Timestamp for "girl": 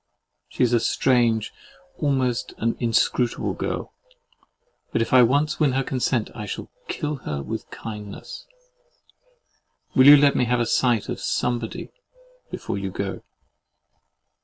3.53-3.93